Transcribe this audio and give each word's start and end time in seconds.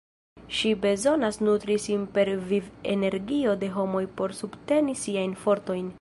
Ŝi 0.59 0.69
bezonas 0.85 1.37
nutri 1.47 1.75
sin 1.83 2.07
per 2.15 2.33
viv-energio 2.53 3.55
de 3.65 3.73
homoj 3.77 4.05
por 4.21 4.35
subteni 4.43 5.01
siajn 5.07 5.41
fortojn. 5.45 5.89